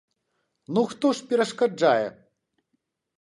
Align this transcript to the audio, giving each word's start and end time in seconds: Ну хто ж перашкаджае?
Ну 0.77 0.83
хто 0.93 1.11
ж 1.19 1.27
перашкаджае? 1.31 2.07